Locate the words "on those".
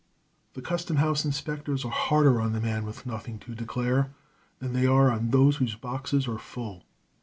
5.11-5.57